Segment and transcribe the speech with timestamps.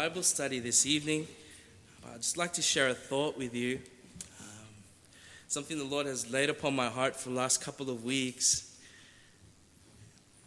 [0.00, 1.26] Bible study this evening.
[2.06, 3.80] I'd just like to share a thought with you.
[4.40, 4.66] Um,
[5.46, 8.78] something the Lord has laid upon my heart for the last couple of weeks.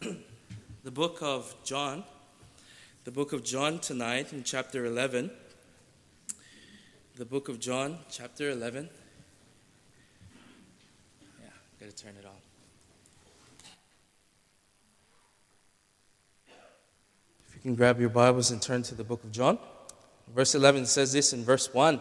[0.00, 2.02] the book of John,
[3.04, 5.30] the book of John tonight in chapter 11.
[7.14, 8.88] The book of John, chapter 11.
[11.40, 11.46] Yeah,
[11.78, 12.43] gotta turn it on.
[17.64, 19.58] Can grab your Bibles and turn to the book of John.
[20.34, 21.98] Verse 11 says this in verse 1.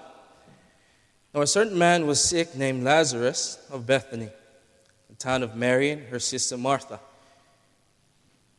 [1.34, 4.28] Now, a certain man was sick named Lazarus of Bethany,
[5.10, 6.96] the town of Mary and her sister Martha.
[6.96, 7.00] It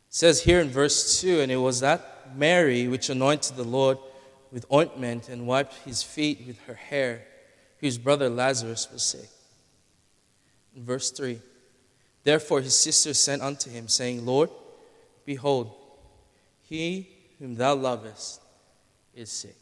[0.09, 3.98] says here in verse 2 And it was that Mary which anointed the Lord
[4.51, 7.27] with ointment and wiped his feet with her hair,
[7.80, 9.29] whose brother Lazarus was sick.
[10.74, 11.38] In verse 3
[12.23, 14.48] Therefore his sister sent unto him, saying, Lord,
[15.27, 15.74] behold,
[16.74, 18.41] he whom thou lovest
[19.15, 19.56] is sick.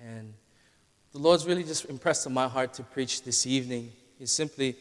[0.00, 0.34] And
[1.12, 4.76] the Lord's really just impressed on my heart to preach this evening is simply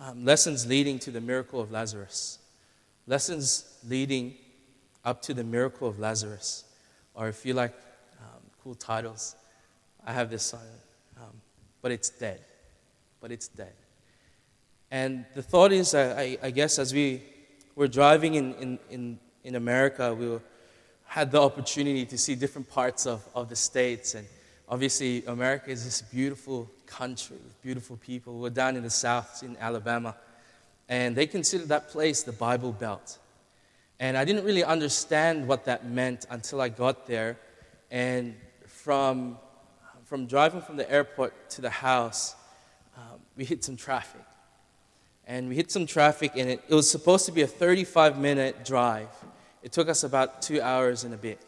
[0.00, 2.38] um, lessons leading to the miracle of Lazarus.
[3.06, 4.34] Lessons leading
[5.04, 6.64] up to the miracle of Lazarus.
[7.14, 7.74] Or if you like
[8.20, 9.34] um, cool titles,
[10.06, 10.60] I have this on,
[11.16, 11.40] um,
[11.80, 12.40] but it's dead.
[13.20, 13.72] But it's dead.
[14.90, 17.22] And the thought is, I, I guess, as we
[17.74, 20.42] were driving in, in, in, in America, we were
[21.08, 24.14] had the opportunity to see different parts of, of the states.
[24.14, 24.26] And
[24.68, 28.38] obviously, America is this beautiful country with beautiful people.
[28.38, 30.14] We're down in the south, in Alabama.
[30.86, 33.18] And they consider that place the Bible Belt.
[33.98, 37.38] And I didn't really understand what that meant until I got there.
[37.90, 38.36] And
[38.66, 39.38] from,
[40.04, 42.36] from driving from the airport to the house,
[42.98, 44.24] um, we hit some traffic.
[45.26, 48.64] And we hit some traffic, and it, it was supposed to be a 35 minute
[48.66, 49.08] drive.
[49.62, 51.40] It took us about two hours and a bit.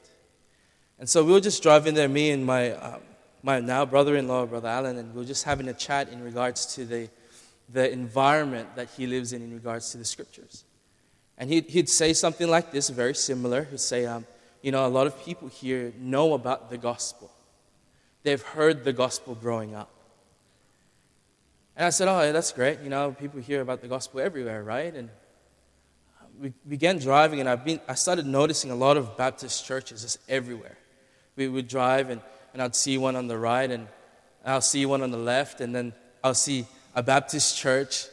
[0.98, 3.00] And so we were just driving there, me and my, um,
[3.42, 6.22] my now brother in law, Brother Alan, and we were just having a chat in
[6.22, 7.08] regards to the,
[7.72, 10.65] the environment that he lives in in regards to the scriptures.
[11.38, 13.65] And he'd, he'd say something like this, very similar.
[13.65, 14.27] He'd say, um,
[14.60, 17.31] You know, a lot of people here know about the gospel,
[18.22, 19.91] they've heard the gospel growing up.
[21.77, 22.81] And I said, Oh, that's great.
[22.81, 24.94] You know, people hear about the gospel everywhere, right?
[24.94, 25.09] And
[26.41, 30.19] we began driving, and I've been, I started noticing a lot of Baptist churches just
[30.28, 30.78] everywhere.
[31.37, 32.23] We would drive, and,
[32.55, 33.87] and I'd see one on the right, and
[34.45, 35.93] I'll see one on the left, and then
[36.25, 36.65] I'll see
[36.95, 38.06] a Baptist church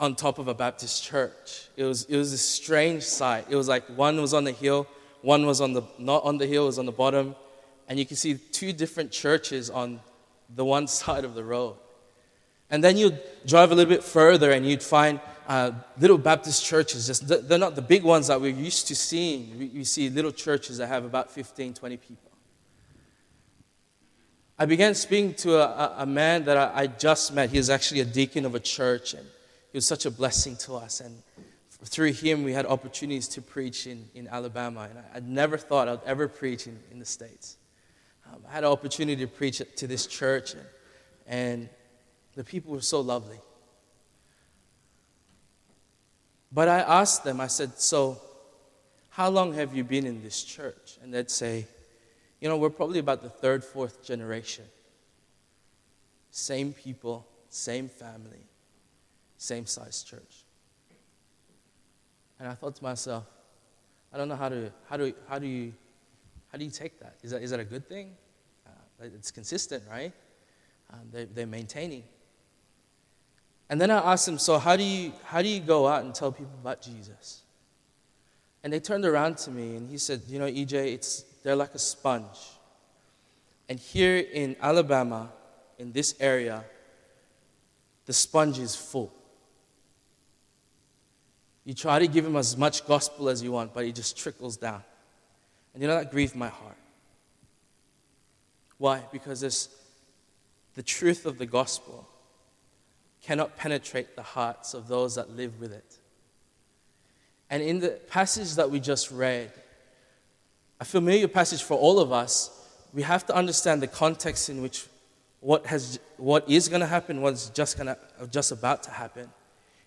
[0.00, 1.68] on top of a Baptist church.
[1.76, 3.46] It was, it was a strange sight.
[3.48, 4.88] It was like one was on the hill,
[5.22, 7.36] one was on the, not on the hill, was on the bottom,
[7.88, 10.00] and you can see two different churches on
[10.52, 11.76] the one side of the road.
[12.70, 17.06] And then you'd drive a little bit further, and you'd find uh, little Baptist churches,
[17.06, 19.58] just they're not the big ones that we're used to seeing.
[19.58, 22.32] We, we see little churches that have about 15, 20 people.
[24.58, 27.50] I began speaking to a, a man that I, I, just met.
[27.50, 29.24] He was actually a deacon of a church, and
[29.70, 31.00] he was such a blessing to us.
[31.00, 31.22] And
[31.84, 34.88] through him, we had opportunities to preach in, in Alabama.
[34.90, 37.58] And I, I never thought I'd ever preach in, in the States.
[38.32, 40.66] Um, I had an opportunity to preach to this church, and,
[41.26, 41.68] and
[42.34, 43.38] the people were so lovely.
[46.52, 48.20] But I asked them, I said, So,
[49.10, 50.98] how long have you been in this church?
[51.02, 51.66] And they'd say,
[52.40, 54.64] You know, we're probably about the third, fourth generation.
[56.30, 58.46] Same people, same family,
[59.38, 60.44] same size church.
[62.38, 63.24] And I thought to myself,
[64.12, 65.72] I don't know how to, how do, how do you,
[66.52, 67.16] how do you take that?
[67.22, 68.12] Is that, is that a good thing?
[68.66, 70.12] Uh, it's consistent, right?
[70.92, 72.04] Um, they, they're maintaining.
[73.68, 76.14] And then I asked them, So, how do, you, how do you go out and
[76.14, 77.42] tell people about Jesus?
[78.62, 81.74] And they turned around to me and he said, You know, EJ, it's, they're like
[81.74, 82.38] a sponge.
[83.68, 85.30] And here in Alabama,
[85.78, 86.64] in this area,
[88.06, 89.12] the sponge is full.
[91.64, 94.56] You try to give him as much gospel as you want, but it just trickles
[94.56, 94.84] down.
[95.74, 96.76] And you know, that grieved my heart.
[98.78, 99.02] Why?
[99.10, 99.68] Because there's
[100.74, 102.08] the truth of the gospel
[103.26, 105.98] cannot penetrate the hearts of those that live with it.
[107.50, 109.52] And in the passage that we just read,
[110.80, 112.50] a familiar passage for all of us,
[112.94, 114.86] we have to understand the context in which
[115.40, 117.96] what, has, what is going to happen, what's just, gonna,
[118.30, 119.28] just about to happen.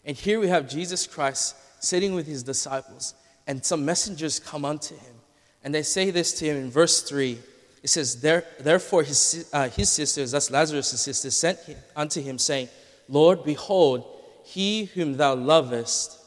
[0.04, 3.14] And here we have Jesus Christ sitting with his disciples,
[3.48, 5.16] and some messengers come unto him.
[5.64, 7.40] And they say this to him in verse 3.
[7.84, 12.68] It says, Therefore his, uh, his sisters, that's Lazarus' sisters, sent him, unto him, saying,
[13.10, 14.06] Lord, behold,
[14.44, 16.18] he whom thou lovest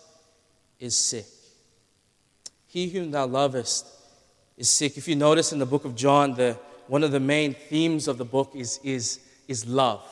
[0.80, 1.26] is sick.
[2.66, 3.86] He whom thou lovest
[4.56, 4.98] is sick.
[4.98, 6.58] If you notice in the book of John, the,
[6.88, 10.04] one of the main themes of the book is, is, is love.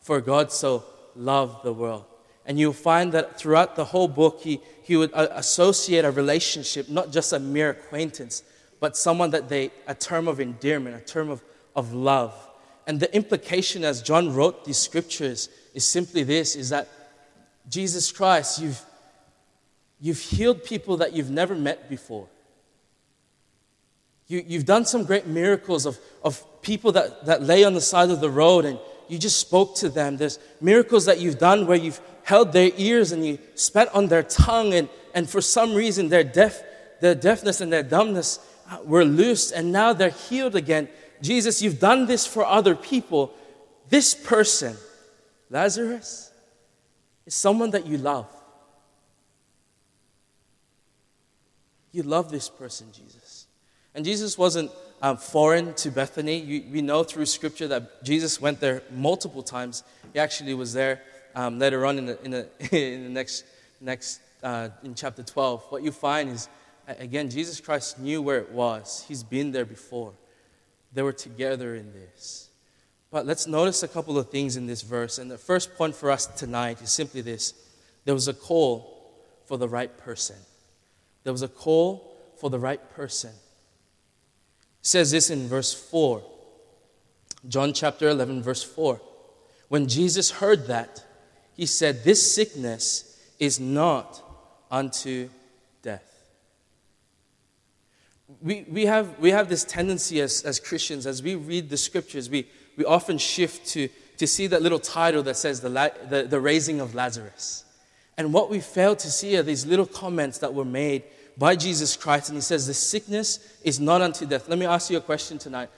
[0.00, 0.84] For God so
[1.16, 2.04] loved the world.
[2.46, 6.88] And you'll find that throughout the whole book, he, he would uh, associate a relationship,
[6.88, 8.44] not just a mere acquaintance,
[8.78, 11.42] but someone that they, a term of endearment, a term of,
[11.74, 12.32] of love.
[12.86, 16.88] And the implication as John wrote these scriptures is simply this is that
[17.68, 18.80] Jesus Christ, you've,
[20.00, 22.26] you've healed people that you've never met before.
[24.26, 28.10] You, you've done some great miracles of, of people that, that lay on the side
[28.10, 28.78] of the road and
[29.08, 30.16] you just spoke to them.
[30.16, 34.22] There's miracles that you've done where you've held their ears and you spat on their
[34.22, 36.60] tongue, and, and for some reason their deaf,
[37.00, 40.88] their deafness and their dumbness uh, were loosed, and now they're healed again.
[41.22, 43.32] Jesus, you've done this for other people.
[43.90, 44.76] This person,
[45.50, 46.32] Lazarus,
[47.24, 48.26] is someone that you love.
[51.92, 53.46] You love this person, Jesus.
[53.94, 54.70] And Jesus wasn't
[55.00, 56.36] um, foreign to Bethany.
[56.38, 59.82] You, we know through scripture that Jesus went there multiple times.
[60.12, 61.02] He actually was there
[61.34, 63.44] um, later on in the, in the, in the next,
[63.80, 65.64] next uh, in chapter 12.
[65.70, 66.48] What you find is,
[66.86, 69.04] again, Jesus Christ knew where it was.
[69.08, 70.12] He's been there before.
[70.92, 72.50] They were together in this.
[73.10, 75.18] But let's notice a couple of things in this verse.
[75.18, 77.54] And the first point for us tonight is simply this
[78.04, 79.14] there was a call
[79.46, 80.36] for the right person.
[81.24, 83.32] There was a call for the right person
[84.86, 86.22] says this in verse 4.
[87.48, 89.00] John chapter 11, verse 4.
[89.68, 91.04] When Jesus heard that,
[91.54, 94.22] he said, This sickness is not
[94.70, 95.28] unto
[95.82, 96.04] death.
[98.40, 102.30] We, we, have, we have this tendency as, as Christians, as we read the scriptures,
[102.30, 103.88] we, we often shift to,
[104.18, 105.68] to see that little title that says the,
[106.08, 107.64] the, the raising of Lazarus.
[108.16, 111.02] And what we fail to see are these little comments that were made
[111.38, 114.48] by Jesus Christ, and he says, The sickness is not unto death.
[114.48, 115.68] Let me ask you a question tonight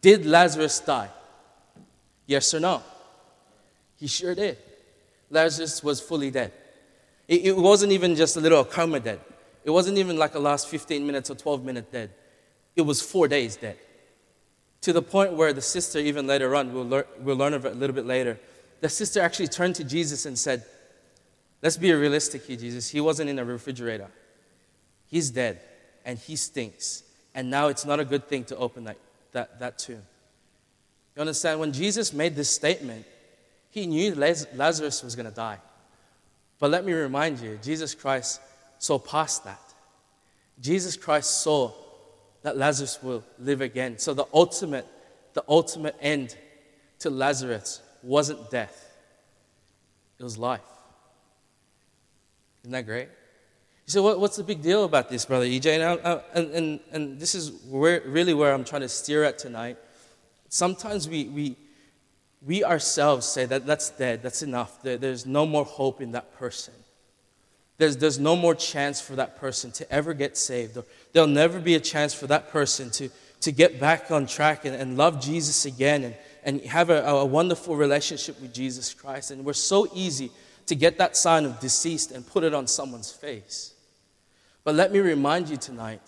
[0.00, 1.08] Did Lazarus die?
[2.26, 2.82] Yes or no?
[3.96, 4.58] He sure did.
[5.30, 6.52] Lazarus was fully dead.
[7.26, 9.20] It, it wasn't even just a little coma dead,
[9.64, 12.10] it wasn't even like a last 15 minutes or 12 minute dead.
[12.76, 13.76] It was four days dead.
[14.82, 17.72] To the point where the sister, even later on, we'll learn, we'll learn of it
[17.72, 18.38] a little bit later,
[18.80, 20.64] the sister actually turned to Jesus and said,
[21.60, 22.88] Let's be realistic here, Jesus.
[22.88, 24.08] He wasn't in a refrigerator.
[25.08, 25.60] He's dead
[26.04, 27.02] and he stinks.
[27.34, 28.96] And now it's not a good thing to open that,
[29.32, 30.02] that, that tomb.
[31.16, 31.58] You understand?
[31.58, 33.04] When Jesus made this statement,
[33.70, 35.58] he knew Lazarus was going to die.
[36.58, 38.40] But let me remind you, Jesus Christ
[38.78, 39.60] saw past that.
[40.60, 41.72] Jesus Christ saw
[42.42, 43.98] that Lazarus will live again.
[43.98, 44.86] So the ultimate,
[45.34, 46.36] the ultimate end
[47.00, 48.84] to Lazarus wasn't death,
[50.18, 50.60] it was life.
[52.62, 53.08] Isn't that great?
[53.86, 55.66] You say, what, what's the big deal about this, Brother EJ?
[55.78, 59.38] And, I, and, and, and this is where, really where I'm trying to steer at
[59.38, 59.78] tonight.
[60.50, 61.56] Sometimes we, we,
[62.44, 64.82] we ourselves say that that's dead, that's enough.
[64.82, 66.74] There, there's no more hope in that person.
[67.78, 70.76] There's, there's no more chance for that person to ever get saved.
[70.76, 73.08] Or there'll never be a chance for that person to,
[73.40, 77.24] to get back on track and, and love Jesus again and, and have a, a
[77.24, 79.30] wonderful relationship with Jesus Christ.
[79.30, 80.30] And we're so easy
[80.66, 83.74] to get that sign of deceased and put it on someone's face.
[84.64, 86.02] But let me remind you tonight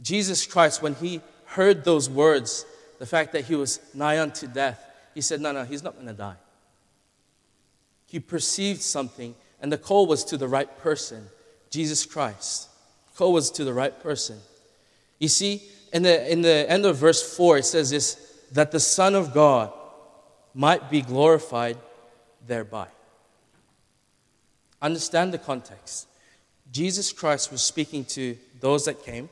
[0.00, 2.64] Jesus Christ, when he heard those words,
[2.98, 4.84] the fact that he was nigh unto death,
[5.14, 6.36] he said, No, no, he's not going to die.
[8.06, 11.28] He perceived something, and the call was to the right person
[11.70, 12.68] Jesus Christ.
[13.10, 14.38] The call was to the right person.
[15.18, 15.62] You see,
[15.92, 19.34] in the, in the end of verse 4, it says this that the Son of
[19.34, 19.72] God
[20.54, 21.76] might be glorified
[22.46, 22.88] thereby.
[24.80, 26.08] Understand the context.
[26.72, 29.28] Jesus Christ was speaking to those that came,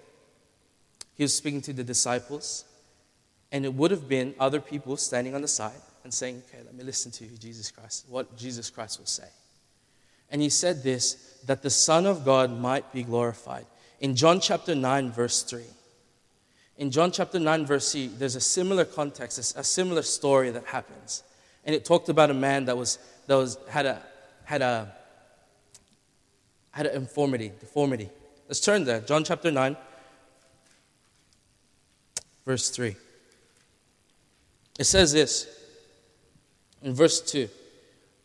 [1.15, 2.65] he was speaking to the disciples,
[3.51, 6.75] and it would have been other people standing on the side and saying, Okay, let
[6.75, 9.29] me listen to you, Jesus Christ, what Jesus Christ will say.
[10.31, 13.67] And he said this that the Son of God might be glorified.
[14.01, 15.63] In John chapter 9, verse 3.
[16.79, 21.23] In John chapter 9, verse 3, there's a similar context, a similar story that happens.
[21.65, 24.03] And it talked about a man that, was, that was, had, a,
[24.45, 24.93] had a
[26.77, 28.11] had an infirmity, deformity.
[28.49, 29.01] Let's turn there.
[29.01, 29.79] John chapter 9,
[32.45, 32.95] verse 3.
[34.79, 35.49] It says this
[36.83, 37.49] in verse 2.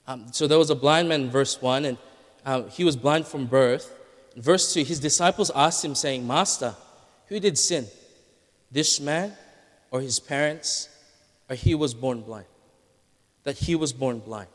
[0.07, 1.97] Um, so there was a blind man in verse 1, and
[2.45, 3.93] uh, he was blind from birth.
[4.35, 6.75] In verse 2, his disciples asked him, saying, Master,
[7.27, 7.87] who did sin?
[8.71, 9.33] This man
[9.91, 10.89] or his parents,
[11.49, 12.45] or he was born blind?
[13.43, 14.47] That he was born blind.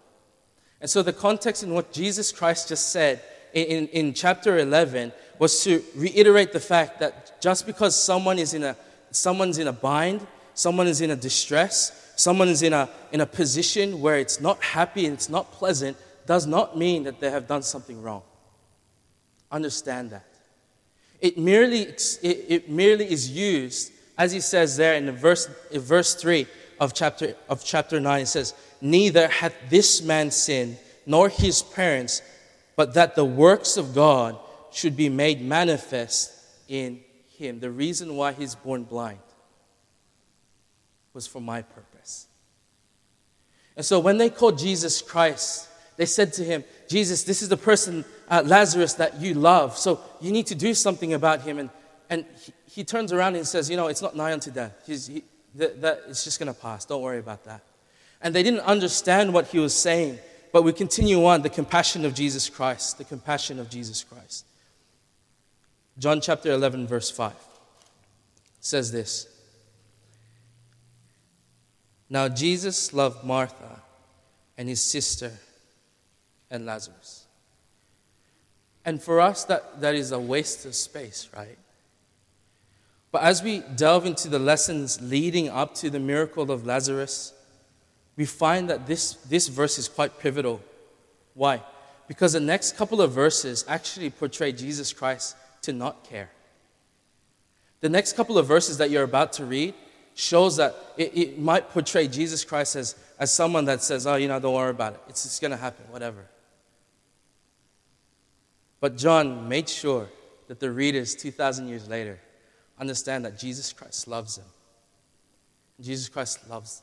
[0.81, 3.23] And so the context in what Jesus Christ just said
[3.53, 8.62] in, in chapter 11 was to reiterate the fact that just because someone is in
[8.62, 8.76] a,
[9.11, 13.27] someone's in a bind, someone is in a distress, someone is in a, in a
[13.27, 15.97] position where it's not happy and it's not pleasant,
[16.27, 18.23] does not mean that they have done something wrong.
[19.53, 20.27] Understand that.
[21.21, 25.81] It merely, it, it merely is used, as he says there in, the verse, in
[25.81, 26.47] verse 3
[26.81, 32.21] of chapter, of chapter 9, it says, Neither hath this man sinned, nor his parents,
[32.75, 34.37] but that the works of God
[34.73, 36.33] should be made manifest
[36.69, 37.01] in
[37.37, 37.61] him.
[37.61, 39.19] The reason why he's born blind
[41.15, 41.96] was for my purpose.
[43.76, 47.56] And so when they called Jesus Christ, they said to him, Jesus, this is the
[47.56, 49.76] person, uh, Lazarus, that you love.
[49.76, 51.59] So you need to do something about him.
[51.59, 51.71] And,
[52.09, 54.73] and he, he turns around and says, You know, it's not nigh unto death.
[54.87, 55.25] He's, he,
[55.56, 56.85] that, that, it's just going to pass.
[56.85, 57.62] Don't worry about that.
[58.23, 60.18] And they didn't understand what he was saying.
[60.52, 64.47] But we continue on the compassion of Jesus Christ, the compassion of Jesus Christ.
[65.99, 67.35] John chapter 11, verse 5
[68.61, 69.36] says this
[72.09, 73.83] Now Jesus loved Martha
[74.57, 75.33] and his sister
[76.51, 77.27] and Lazarus.
[78.85, 81.59] And for us, that, that is a waste of space, right?
[83.11, 87.33] But as we delve into the lessons leading up to the miracle of Lazarus,
[88.17, 90.61] we find that this, this verse is quite pivotal.
[91.35, 91.63] Why?
[92.07, 96.31] Because the next couple of verses actually portray Jesus Christ to not care.
[97.81, 99.75] The next couple of verses that you're about to read
[100.17, 104.29] shows that it, it might portray Jesus Christ as, as someone that says, oh, you
[104.29, 105.01] know, don't worry about it.
[105.11, 106.25] It's just going to happen, whatever.
[108.81, 110.09] But John made sure
[110.49, 112.19] that the readers 2,000 years later
[112.79, 114.47] understand that Jesus Christ loves them.
[115.83, 116.83] Jesus Christ loves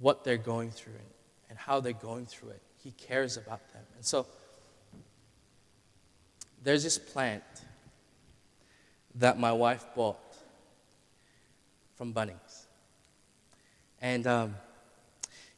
[0.00, 1.10] what they're going through and,
[1.50, 2.62] and how they're going through it.
[2.82, 3.82] He cares about them.
[3.94, 4.26] And so
[6.64, 7.44] there's this plant
[9.14, 10.18] that my wife bought
[11.96, 12.45] from Bunnings.
[14.06, 14.54] And um,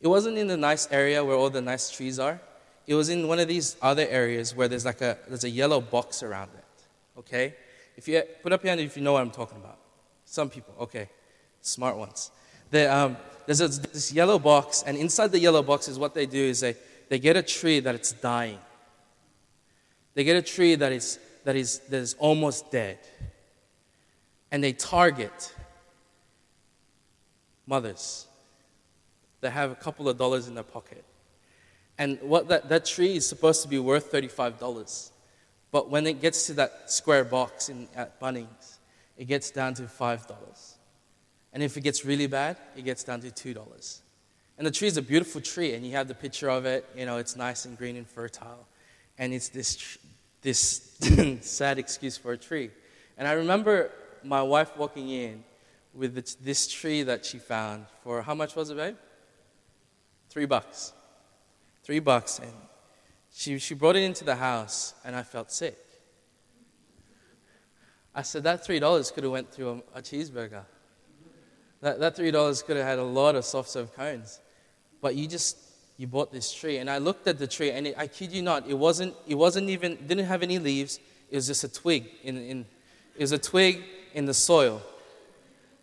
[0.01, 2.41] it wasn't in the nice area where all the nice trees are.
[2.87, 5.83] It was in one of these other areas where there's like a there's a yellow
[5.83, 7.19] box around it.
[7.19, 7.55] Okay?
[7.95, 9.79] If you put up your hand if you know what I'm talking about.
[10.25, 11.11] Some people, okay,
[11.61, 12.31] smart ones.
[12.73, 16.43] Um, there's a, this yellow box, and inside the yellow box is what they do
[16.43, 16.75] is they,
[17.11, 18.59] they get a tree that it's dying.
[20.15, 22.99] They get a tree that is, that is, that is almost dead.
[24.51, 25.55] And they target
[27.67, 28.28] mothers
[29.41, 31.05] that have a couple of dollars in their pocket.
[31.99, 35.11] And what that, that tree is supposed to be worth $35.
[35.71, 38.79] But when it gets to that square box in, at Bunnings,
[39.17, 40.75] it gets down to $5.
[41.53, 44.01] And if it gets really bad, it gets down to $2.
[44.57, 46.85] And the tree is a beautiful tree, and you have the picture of it.
[46.97, 48.67] You know, it's nice and green and fertile.
[49.19, 49.99] And it's this,
[50.43, 50.97] this
[51.41, 52.71] sad excuse for a tree.
[53.17, 53.91] And I remember
[54.23, 55.45] my wife walking in
[55.95, 56.15] with
[56.45, 58.97] this tree that she found for how much was it, babe?
[60.29, 60.93] Three bucks.
[61.83, 62.39] Three bucks.
[62.39, 62.53] And
[63.33, 65.79] she, she brought it into the house, and I felt sick.
[68.15, 70.63] I said, that $3 could have went through a, a cheeseburger.
[71.81, 74.41] That, that $3 could have had a lot of soft serve cones.
[75.01, 75.57] But you just,
[75.97, 76.79] you bought this tree.
[76.79, 79.37] And I looked at the tree, and it, I kid you not, it wasn't, it
[79.37, 80.99] wasn't even, didn't have any leaves.
[81.31, 82.09] It was just a twig.
[82.25, 82.67] In, in,
[83.15, 84.83] it was a twig in the soil.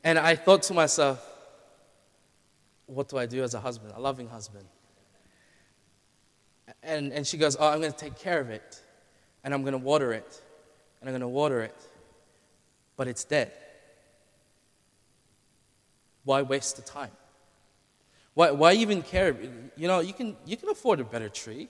[0.03, 1.25] And I thought to myself,
[2.87, 4.65] what do I do as a husband, a loving husband?
[6.83, 8.81] And, and she goes, Oh, I'm going to take care of it.
[9.43, 10.41] And I'm going to water it.
[10.99, 11.75] And I'm going to water it.
[12.95, 13.51] But it's dead.
[16.23, 17.11] Why waste the time?
[18.33, 19.35] Why, why even care?
[19.77, 21.69] You know, you can, you can afford a better tree.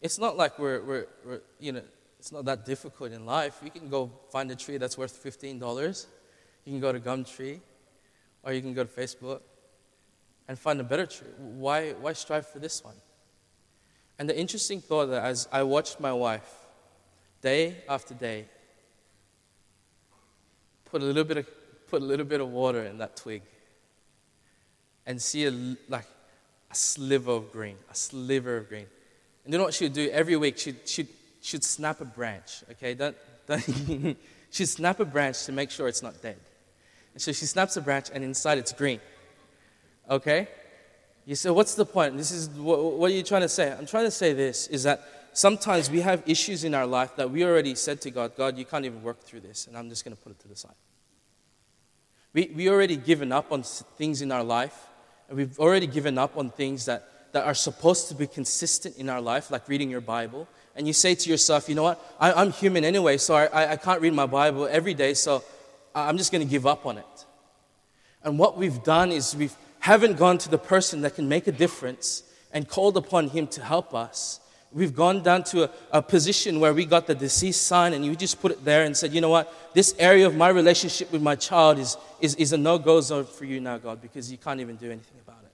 [0.00, 1.82] It's not like we're, we're, we're, you know,
[2.18, 3.60] it's not that difficult in life.
[3.64, 6.06] You can go find a tree that's worth $15.
[6.64, 7.60] You can go to Gumtree,
[8.42, 9.40] or you can go to Facebook
[10.50, 11.28] and find a better tree.
[11.38, 12.96] Why, why strive for this one?
[14.18, 16.52] And the interesting thought that as I watched my wife
[17.40, 18.46] day after day
[20.86, 21.46] put a little bit of,
[21.86, 23.42] put a little bit of water in that twig
[25.06, 25.52] and see a,
[25.88, 26.06] like
[26.68, 28.86] a sliver of green, a sliver of green.
[29.44, 30.58] And you know what she'd do every week?
[30.58, 31.08] She'd, she'd,
[31.40, 32.94] she'd snap a branch, okay?
[32.94, 33.16] Don't,
[33.46, 34.16] don't
[34.50, 36.38] she'd snap a branch to make sure it's not dead.
[37.14, 39.00] And so she snaps a branch, and inside it's green,
[40.10, 40.48] okay?
[41.24, 42.16] You say, what's the point?
[42.16, 43.72] This is what, what are you trying to say?
[43.72, 47.30] I'm trying to say this is that sometimes we have issues in our life that
[47.30, 50.04] we already said to God, God, you can't even work through this, and I'm just
[50.04, 50.74] going to put it to the side.
[52.32, 54.88] We, we already given up on things in our life
[55.30, 59.08] and we've already given up on things that, that are supposed to be consistent in
[59.08, 62.42] our life, like reading your Bible, and you say to yourself, you know what, I,
[62.42, 65.44] am human anyway, so I, I can't read my Bible every day, so
[65.94, 67.26] I'm just going to give up on it.
[68.24, 69.50] And what we've done is we
[69.80, 72.22] haven't gone to the person that can make a difference
[72.52, 74.40] and called upon him to help us.
[74.72, 78.14] We've gone down to a, a, position where we got the deceased sign and you
[78.14, 81.22] just put it there and said, you know what, this area of my relationship with
[81.22, 84.38] my child is, is, is a no go zone for you now, God, because you
[84.38, 85.50] can't even do anything about it.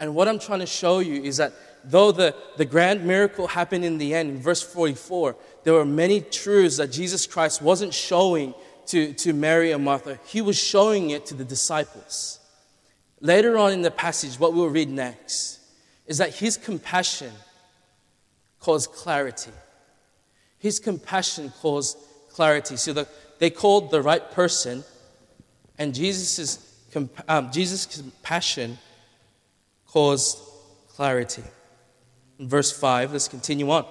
[0.00, 1.52] And what I'm trying to show you is that
[1.84, 6.20] though the, the grand miracle happened in the end, in verse 44, there were many
[6.20, 8.54] truths that Jesus Christ wasn't showing
[8.86, 12.39] to, to Mary and Martha, he was showing it to the disciples.
[13.20, 15.60] Later on in the passage, what we'll read next
[16.06, 17.32] is that his compassion
[18.58, 19.52] caused clarity.
[20.58, 21.96] His compassion caused
[22.30, 22.76] clarity.
[22.76, 23.08] So the,
[23.38, 24.84] they called the right person,
[25.78, 26.66] and Jesus'
[27.28, 28.78] um, Jesus' compassion
[29.86, 30.38] caused
[30.88, 31.42] clarity.
[32.38, 33.86] In verse 5, let's continue on.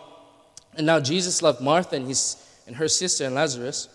[0.76, 2.36] And now Jesus loved Martha and, his,
[2.68, 3.90] and her sister and Lazarus.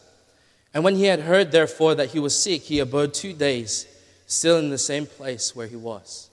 [0.73, 3.87] And when he had heard, therefore, that he was sick, he abode two days,
[4.27, 6.31] still in the same place where he was.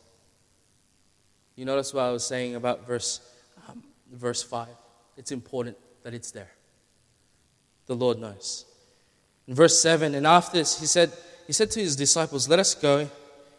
[1.56, 3.20] You notice what I was saying about verse,
[3.68, 4.68] um, verse 5.
[5.18, 6.52] It's important that it's there.
[7.88, 8.66] The Lord knows.
[9.48, 11.12] In verse 7, and after this, he said,
[11.48, 13.10] he said to his disciples, Let us go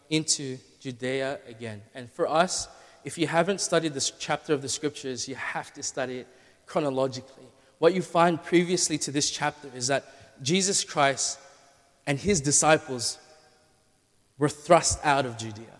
[0.09, 1.83] into Judea again.
[1.95, 2.69] And for us,
[3.05, 6.29] if you haven't studied this chapter of the scriptures, you have to study it
[6.67, 7.45] chronologically.
[7.79, 10.05] What you find previously to this chapter is that
[10.43, 11.39] Jesus Christ
[12.07, 13.19] and his disciples
[14.43, 15.79] were thrust out of Judea.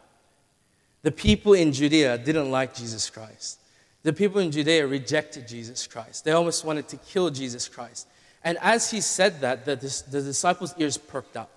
[1.03, 3.59] The people in Judea didn't like Jesus Christ.
[4.05, 6.25] The people in Judea rejected Jesus Christ.
[6.25, 8.07] They almost wanted to kill Jesus Christ.
[8.45, 11.51] And as he said that, the, the disciples' ears perked up.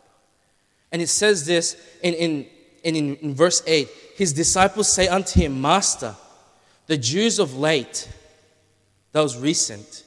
[0.91, 2.47] And it says this in, in,
[2.83, 6.15] in, in verse 8 His disciples say unto him, Master,
[6.87, 8.09] the Jews of late,
[9.11, 10.05] that was recent,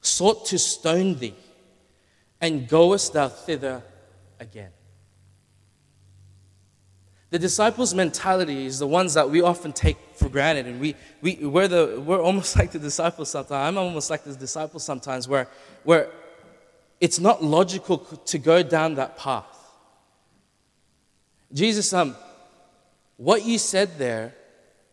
[0.00, 1.34] sought to stone thee
[2.40, 3.82] and goest thou thither
[4.38, 4.70] again?
[7.30, 11.36] The disciples' mentality is the ones that we often take for granted, and we, we,
[11.36, 13.68] we're, the, we're almost like the disciples sometimes.
[13.68, 15.48] I'm almost like the disciples sometimes, where,
[15.84, 16.10] where
[17.00, 19.46] it's not logical to go down that path.
[21.52, 22.16] Jesus, um,
[23.16, 24.34] what you said there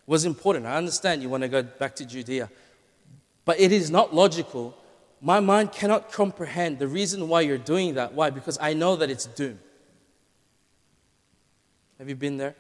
[0.06, 0.66] was important.
[0.66, 2.50] I understand you want to go back to Judea,
[3.46, 4.78] but it is not logical
[5.22, 8.14] my mind cannot comprehend the reason why you're doing that.
[8.14, 8.30] Why?
[8.30, 9.60] Because I know that it's doom.
[11.98, 12.56] Have you been there?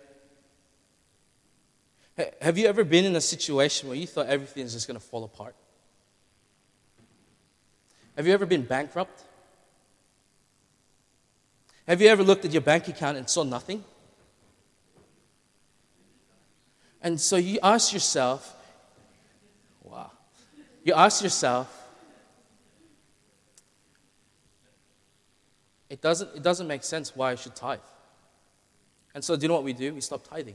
[2.41, 5.05] Have you ever been in a situation where you thought everything is just going to
[5.05, 5.55] fall apart?
[8.15, 9.21] Have you ever been bankrupt?
[11.87, 13.83] Have you ever looked at your bank account and saw nothing?
[17.01, 18.55] And so you ask yourself,
[19.83, 20.11] wow,
[20.83, 21.87] you ask yourself,
[25.89, 27.79] it doesn't, it doesn't make sense why I should tithe.
[29.17, 29.95] And so, do you know what we do?
[29.95, 30.53] We stop tithing.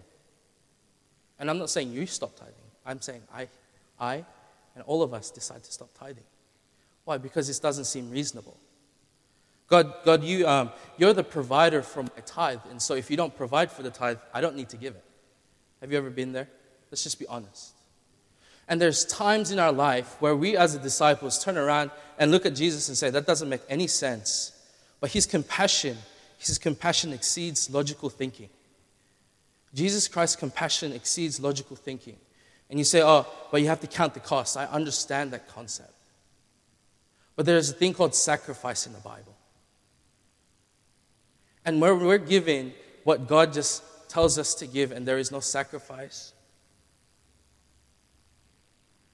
[1.40, 2.54] And I'm not saying you stop tithing.
[2.86, 3.48] I'm saying I,
[3.98, 4.24] I,
[4.76, 6.22] and all of us decide to stop tithing.
[7.04, 7.18] Why?
[7.18, 8.56] Because this doesn't seem reasonable.
[9.66, 13.36] God, God, you, um, you're the provider for my tithe, and so if you don't
[13.36, 15.04] provide for the tithe, I don't need to give it.
[15.80, 16.46] Have you ever been there?
[16.92, 17.72] Let's just be honest.
[18.68, 22.46] And there's times in our life where we, as the disciples, turn around and look
[22.46, 24.52] at Jesus and say, That doesn't make any sense.
[25.00, 25.98] But his compassion,
[26.46, 28.48] his compassion exceeds logical thinking.
[29.74, 32.16] Jesus Christ's compassion exceeds logical thinking.
[32.68, 34.56] And you say, oh, but you have to count the cost.
[34.56, 35.92] I understand that concept.
[37.36, 39.36] But there's a thing called sacrifice in the Bible.
[41.64, 42.72] And where we're giving
[43.04, 46.32] what God just tells us to give and there is no sacrifice,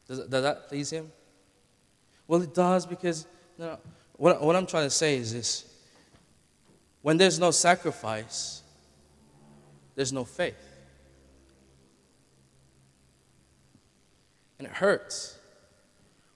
[0.09, 1.13] does, does that please Him?
[2.27, 3.27] Well, it does because,
[3.59, 3.79] no,
[4.15, 5.68] what, what I'm trying to say is this
[7.03, 8.63] when there's no sacrifice,
[9.95, 10.55] there's no faith.
[14.59, 15.39] And it hurts.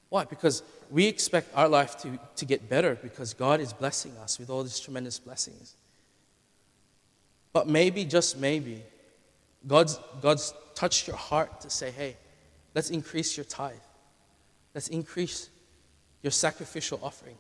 [0.09, 0.25] Why?
[0.25, 4.51] Because we expect our life to, to get better because God is blessing us with
[4.51, 5.75] all these tremendous blessings.
[7.53, 8.83] But maybe, just maybe,
[9.67, 12.17] God's, God's touched your heart to say, hey,
[12.75, 13.75] let's increase your tithe.
[14.75, 15.51] Let's increase
[16.23, 17.37] your sacrificial offering.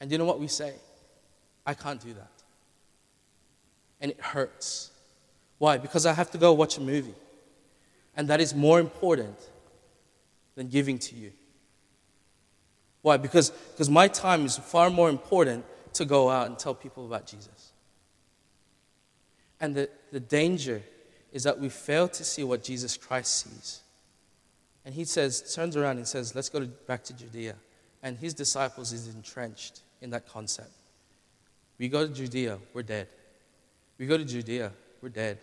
[0.00, 0.74] And you know what we say?
[1.66, 2.39] I can't do that
[4.00, 4.90] and it hurts.
[5.58, 5.78] Why?
[5.78, 7.14] Because I have to go watch a movie.
[8.16, 9.36] And that is more important
[10.54, 11.32] than giving to you.
[13.02, 13.16] Why?
[13.16, 17.26] Because, because my time is far more important to go out and tell people about
[17.26, 17.72] Jesus.
[19.60, 20.82] And the, the danger
[21.32, 23.80] is that we fail to see what Jesus Christ sees.
[24.84, 27.54] And he says, turns around and says, Let's go to, back to Judea.
[28.02, 30.70] And his disciples is entrenched in that concept.
[31.78, 33.08] We go to Judea, we're dead.
[34.00, 35.38] We go to Judea, we're dead.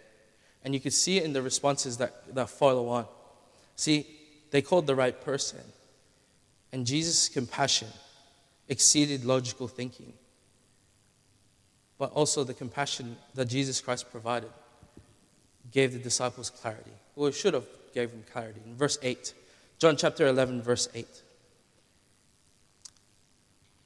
[0.65, 3.06] And you can see it in the responses that, that follow on.
[3.76, 4.08] See,
[4.50, 5.60] they called the right person.
[6.74, 7.88] And Jesus' compassion
[8.67, 10.12] exceeded logical thinking.
[12.00, 14.50] But also the compassion that Jesus Christ provided
[15.72, 16.91] gave the disciples clarity.
[17.15, 18.62] Well, it should have gave them clarity.
[18.65, 19.36] In verse 8,
[19.78, 21.08] John chapter 11, verse 8.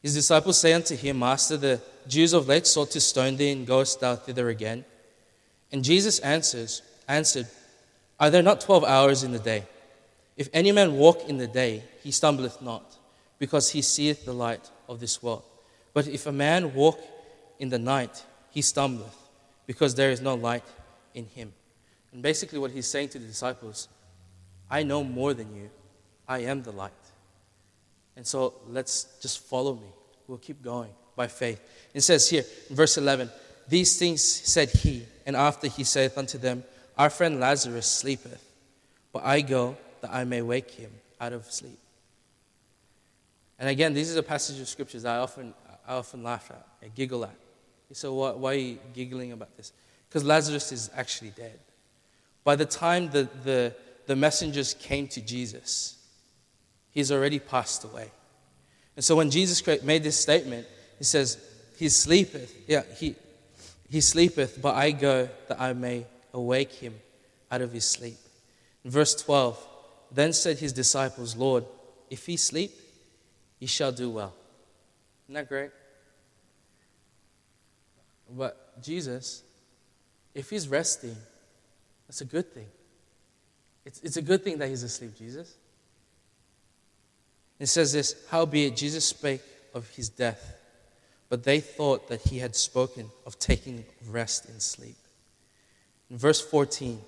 [0.01, 3.65] His disciples say unto him, Master, the Jews of late sought to stone thee, and
[3.65, 4.85] goest thou thither again?
[5.71, 7.47] And Jesus answers, answered,
[8.19, 9.63] Are there not twelve hours in the day?
[10.37, 12.97] If any man walk in the day, he stumbleth not,
[13.39, 15.43] because he seeth the light of this world.
[15.93, 16.99] But if a man walk
[17.59, 19.17] in the night, he stumbleth,
[19.67, 20.63] because there is no light
[21.13, 21.53] in him.
[22.11, 23.87] And basically, what he's saying to the disciples,
[24.69, 25.69] I know more than you.
[26.27, 26.91] I am the light.
[28.15, 29.87] And so let's just follow me.
[30.27, 31.62] We'll keep going by faith.
[31.93, 33.29] It says here in verse 11,
[33.67, 36.63] These things said he, and after he saith unto them,
[36.97, 38.43] Our friend Lazarus sleepeth,
[39.13, 41.77] but I go that I may wake him out of sleep.
[43.60, 45.53] And again, this is a passage of scriptures I often,
[45.88, 47.36] I often laugh at, I giggle at.
[47.93, 49.73] So why, why are you giggling about this?
[50.10, 51.60] Because Lazarus is actually dead.
[52.43, 53.75] By the time the, the,
[54.07, 55.99] the messengers came to Jesus,
[56.89, 58.10] he's already passed away.
[58.95, 60.65] And so when Jesus made this statement,
[61.01, 61.39] he says,
[61.77, 62.55] He sleepeth.
[62.67, 63.15] Yeah, he,
[63.89, 66.93] he sleepeth, but I go that I may awake him
[67.49, 68.17] out of his sleep.
[68.85, 69.67] In verse 12,
[70.11, 71.65] then said his disciples, Lord,
[72.07, 72.69] if he sleep,
[73.59, 74.31] he shall do well.
[75.25, 75.71] Isn't that great?
[78.29, 79.41] But Jesus,
[80.35, 81.15] if he's resting,
[82.07, 82.67] that's a good thing.
[83.85, 85.55] It's, it's a good thing that he's asleep, Jesus.
[87.57, 89.41] It says this Howbeit, Jesus spake
[89.73, 90.59] of his death,
[91.31, 94.97] but they thought that he had spoken of taking rest in sleep.
[96.09, 96.99] In verse 14,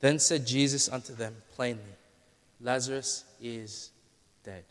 [0.00, 1.94] then said Jesus unto them plainly,
[2.60, 3.90] Lazarus is
[4.42, 4.64] dead.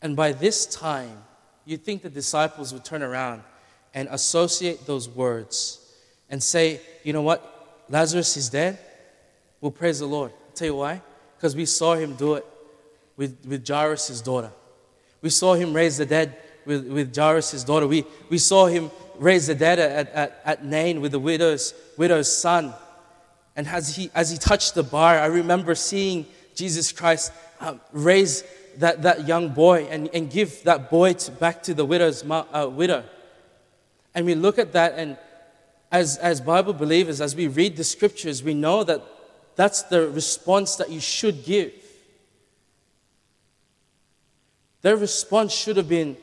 [0.00, 1.24] And by this time,
[1.64, 3.42] you'd think the disciples would turn around
[3.92, 5.80] and associate those words
[6.30, 8.78] and say, you know what, Lazarus is dead,
[9.60, 10.30] we'll praise the Lord.
[10.30, 11.02] I'll tell you why?
[11.36, 12.46] Because we saw him do it
[13.16, 14.52] with, with Jairus' daughter.
[15.22, 17.86] We saw him raise the dead with, with Jairus' daughter.
[17.86, 22.30] We, we saw him raise the dead at, at, at Nain with the widow's, widow's
[22.30, 22.74] son.
[23.56, 28.44] And as he, as he touched the bar, I remember seeing Jesus Christ um, raise
[28.78, 32.68] that, that young boy and, and give that boy to, back to the widow's uh,
[32.70, 33.04] widow.
[34.14, 35.16] And we look at that and
[35.90, 39.02] as, as Bible believers, as we read the scriptures, we know that
[39.56, 41.72] that's the response that you should give.
[44.82, 46.16] Their response should have been,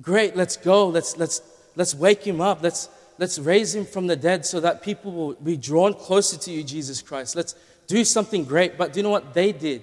[0.00, 1.40] Great, let's go, let's, let's,
[1.74, 5.34] let's wake him up, let's, let's raise him from the dead so that people will
[5.34, 7.34] be drawn closer to you, Jesus Christ.
[7.34, 7.54] Let's
[7.86, 8.76] do something great.
[8.76, 9.82] But do you know what they did?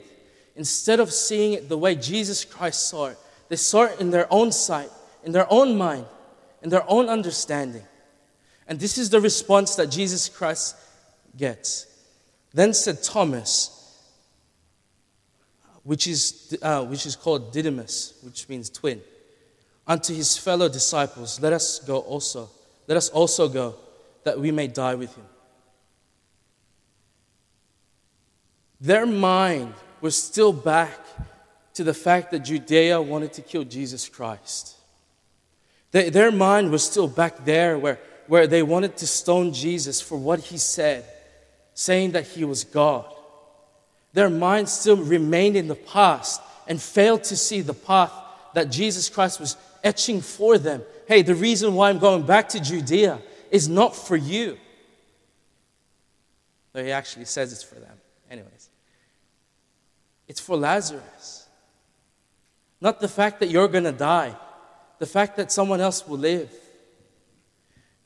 [0.56, 3.18] Instead of seeing it the way Jesus Christ saw it,
[3.50, 4.90] they saw it in their own sight,
[5.24, 6.06] in their own mind,
[6.62, 7.84] in their own understanding.
[8.68, 10.76] And this is the response that Jesus Christ
[11.36, 11.88] gets.
[12.54, 13.73] Then said Thomas,
[15.84, 19.02] which is, uh, which is called Didymus, which means twin,
[19.86, 22.50] unto his fellow disciples, Let us go also.
[22.88, 23.76] Let us also go,
[24.24, 25.26] that we may die with him.
[28.82, 31.00] Their mind was still back
[31.76, 34.76] to the fact that Judea wanted to kill Jesus Christ.
[35.92, 40.40] their mind was still back there where where they wanted to stone Jesus for what
[40.40, 41.06] he said,
[41.74, 43.06] saying that he was God.
[44.14, 48.12] Their minds still remained in the past and failed to see the path
[48.54, 50.84] that Jesus Christ was etching for them.
[51.08, 53.20] Hey, the reason why I'm going back to Judea
[53.52, 54.58] is not for you.
[56.72, 57.98] Though he actually says it's for them.
[58.30, 58.70] Anyways,
[60.28, 61.48] it's for Lazarus.
[62.82, 64.36] Not the fact that you're going to die,
[65.00, 66.52] the fact that someone else will live.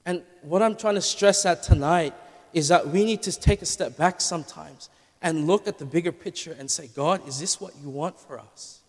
[0.06, 2.14] And what I'm trying to stress at tonight
[2.54, 4.90] is that we need to take a step back sometimes
[5.22, 8.40] and look at the bigger picture and say, God, is this what you want for
[8.40, 8.82] us?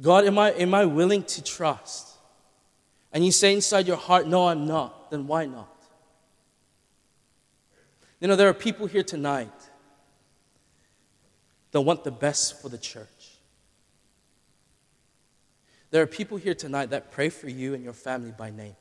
[0.00, 2.08] God, am I, am I willing to trust?
[3.12, 5.68] And you say inside your heart, No, I'm not, then why not?
[8.20, 9.52] You know, there are people here tonight
[11.70, 13.38] that want the best for the church.
[15.90, 18.74] There are people here tonight that pray for you and your family by name.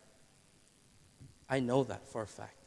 [1.48, 2.63] I know that for a fact.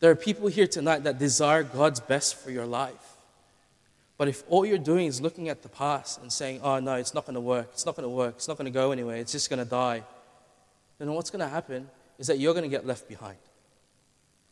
[0.00, 3.16] There are people here tonight that desire God's best for your life.
[4.16, 7.14] But if all you're doing is looking at the past and saying, oh no, it's
[7.14, 9.16] not going to work, it's not going to work, it's not going to go anywhere,
[9.16, 10.02] it's just going to die,
[10.98, 13.38] then what's going to happen is that you're going to get left behind.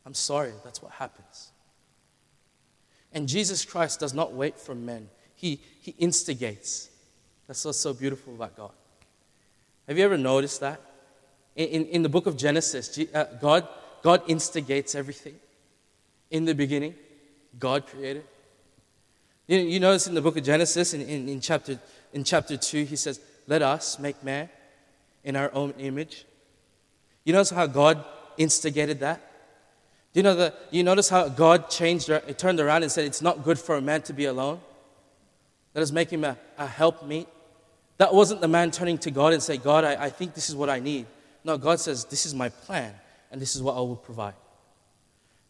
[0.06, 1.50] I'm sorry, that's what happens.
[3.12, 6.88] And Jesus Christ does not wait for men, He, he instigates.
[7.46, 8.72] That's what's so beautiful about God.
[9.86, 10.80] Have you ever noticed that?
[11.56, 13.68] In, in, in the book of Genesis, uh, God,
[14.02, 15.34] God instigates everything.
[16.30, 16.94] In the beginning,
[17.58, 18.24] God created.
[19.46, 21.78] You, you notice in the book of Genesis, in, in, in, chapter,
[22.12, 24.48] in chapter 2, he says, Let us make man
[25.24, 26.26] in our own image.
[27.24, 28.04] You notice how God
[28.36, 29.20] instigated that?
[30.12, 33.22] Do you, know the, you notice how God changed, it turned around and said, It's
[33.22, 34.60] not good for a man to be alone?
[35.74, 37.28] Let us make him a, a helpmeet.
[37.98, 40.56] That wasn't the man turning to God and say, God, I, I think this is
[40.56, 41.06] what I need.
[41.44, 42.94] No, God says, This is my plan,
[43.30, 44.34] and this is what I will provide.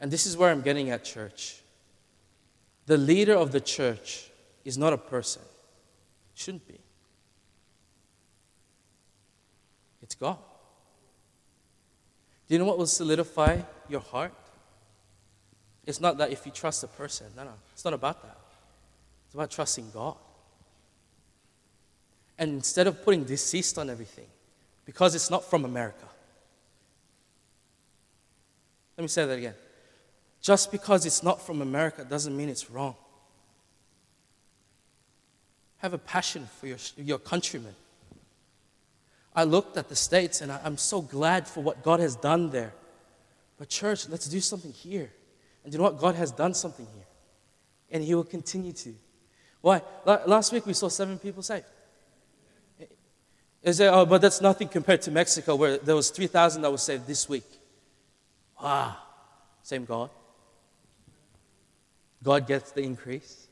[0.00, 1.60] And this is where I'm getting at, church.
[2.86, 4.30] The leader of the church
[4.64, 5.42] is not a person,
[6.34, 6.78] shouldn't be.
[10.02, 10.38] It's God.
[12.46, 14.32] Do you know what will solidify your heart?
[15.84, 17.26] It's not that if you trust a person.
[17.36, 17.52] No, no.
[17.72, 18.38] It's not about that.
[19.26, 20.16] It's about trusting God.
[22.38, 24.26] And instead of putting deceased on everything,
[24.84, 26.06] because it's not from America.
[28.98, 29.54] Let me say that again.
[30.40, 32.96] Just because it's not from America doesn't mean it's wrong.
[35.76, 37.76] Have a passion for your, your countrymen.
[39.36, 42.50] I looked at the States and I, I'm so glad for what God has done
[42.50, 42.74] there.
[43.56, 45.12] But, church, let's do something here.
[45.62, 46.00] And you know what?
[46.00, 47.06] God has done something here.
[47.92, 48.94] And He will continue to.
[49.60, 49.80] Why?
[50.04, 51.66] Last week we saw seven people saved.
[53.62, 56.78] Is there, oh, but that's nothing compared to Mexico where there was 3,000 that were
[56.78, 57.57] saved this week.
[58.62, 58.96] Wow.
[59.62, 60.10] Same God.
[62.22, 63.46] God gets the increase.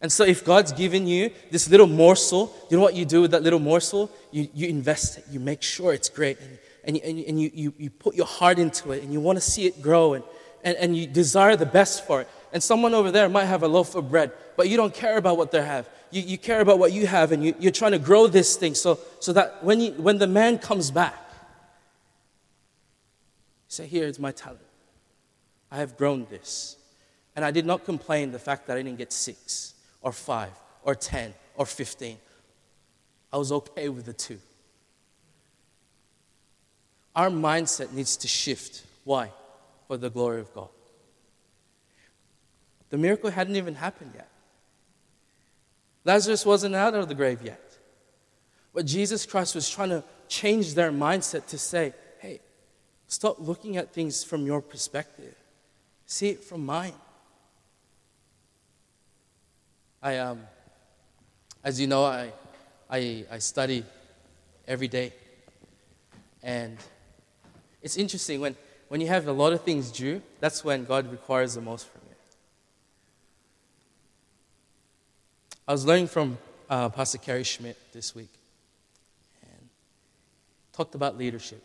[0.00, 3.32] And so, if God's given you this little morsel, you know what you do with
[3.32, 4.10] that little morsel?
[4.30, 6.38] You, you invest it, you make sure it's great,
[6.84, 9.42] and, and, and, you, you, you put your heart into it, and you want to
[9.42, 10.24] see it grow, and,
[10.64, 12.28] and, and you desire the best for it.
[12.54, 15.36] And someone over there might have a loaf of bread, but you don't care about
[15.36, 17.98] what they have you, you care about what you have and you, you're trying to
[17.98, 21.14] grow this thing so, so that when, you, when the man comes back,
[23.70, 24.60] say, Here is my talent.
[25.70, 26.76] I have grown this.
[27.36, 30.50] And I did not complain the fact that I didn't get six or five
[30.82, 32.18] or 10 or 15.
[33.32, 34.40] I was okay with the two.
[37.14, 38.82] Our mindset needs to shift.
[39.04, 39.30] Why?
[39.86, 40.68] For the glory of God.
[42.90, 44.28] The miracle hadn't even happened yet.
[46.04, 47.62] Lazarus wasn't out of the grave yet.
[48.74, 51.92] But Jesus Christ was trying to change their mindset to say,
[53.10, 55.34] stop looking at things from your perspective,
[56.06, 56.94] see it from mine.
[60.00, 60.40] I, um,
[61.64, 62.32] as you know, I,
[62.88, 63.84] I, I study
[64.66, 65.12] every day.
[66.42, 66.78] And
[67.82, 68.54] it's interesting when,
[68.88, 72.02] when you have a lot of things due, that's when God requires the most from
[72.08, 72.14] you.
[75.66, 76.38] I was learning from
[76.70, 78.32] uh, Pastor Kerry Schmidt this week
[79.42, 79.68] and
[80.72, 81.64] talked about leadership.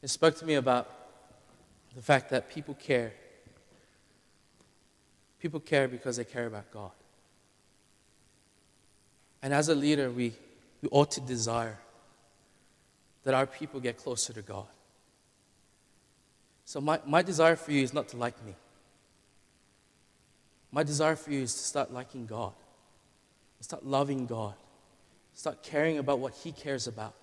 [0.00, 0.90] He spoke to me about
[1.94, 3.12] the fact that people care.
[5.40, 6.90] People care because they care about God.
[9.42, 10.32] And as a leader, we,
[10.82, 11.78] we ought to desire
[13.24, 14.66] that our people get closer to God.
[16.64, 18.54] So, my, my desire for you is not to like me.
[20.70, 22.52] My desire for you is to start liking God,
[23.60, 24.54] start loving God,
[25.34, 27.14] start caring about what He cares about.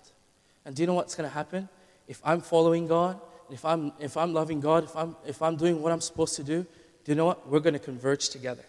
[0.64, 1.68] And do you know what's going to happen?
[2.08, 5.82] If I'm following God, if I'm, if I'm loving God, if I'm, if I'm doing
[5.82, 6.66] what I'm supposed to do,
[7.04, 7.48] do you know what?
[7.48, 8.64] We're going to converge together.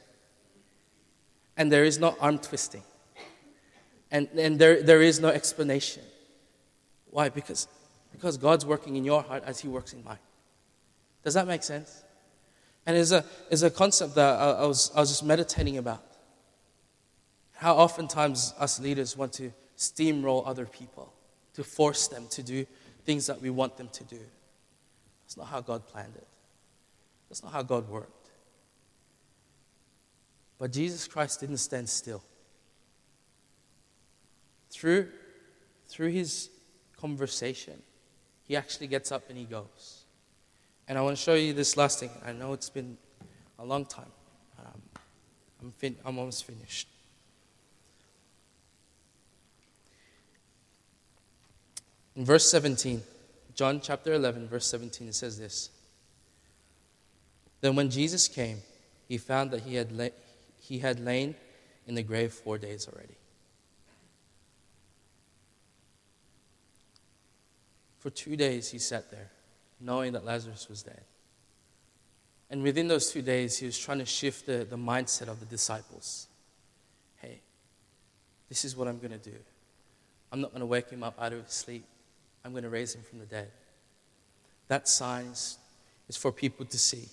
[1.55, 2.83] And there is no arm twisting.
[4.11, 6.03] And, and there, there is no explanation.
[7.09, 7.29] Why?
[7.29, 7.67] Because,
[8.11, 10.19] because God's working in your heart as He works in mine.
[11.23, 12.03] Does that make sense?
[12.85, 16.03] And it's a, it's a concept that I, I, was, I was just meditating about.
[17.53, 21.11] How oftentimes us leaders want to steamroll other people,
[21.55, 22.65] to force them to do
[23.07, 24.19] things that we want them to do.
[25.23, 26.27] That's not how God planned it,
[27.29, 28.29] that's not how God worked.
[30.59, 32.21] But Jesus Christ didn't stand still.
[34.71, 35.07] Through,
[35.87, 36.49] through his
[36.99, 37.81] conversation,
[38.43, 40.03] he actually gets up and he goes.
[40.87, 42.09] And I want to show you this last thing.
[42.25, 42.97] I know it's been
[43.59, 44.11] a long time.
[44.59, 44.81] Um,
[45.61, 46.89] I'm, fin- I'm almost finished.
[52.17, 53.03] In verse 17,
[53.53, 55.69] John chapter 11, verse 17, it says this
[57.61, 58.57] Then when Jesus came,
[59.07, 60.11] he found that he had,
[60.59, 61.35] he had lain
[61.85, 63.13] in the grave four days already.
[67.99, 69.29] For two days he sat there,
[69.79, 71.03] knowing that Lazarus was dead.
[72.49, 75.45] And within those two days, he was trying to shift the, the mindset of the
[75.45, 76.27] disciples.
[77.17, 77.41] Hey,
[78.47, 79.35] this is what I'm going to do.
[80.31, 81.85] I'm not going to wake him up out of his sleep.
[82.47, 83.51] I'm going to raise him from the dead.
[84.69, 85.57] That sign is,
[86.13, 87.09] for people to see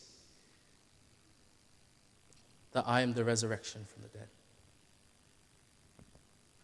[2.71, 4.29] that I am the resurrection from the dead.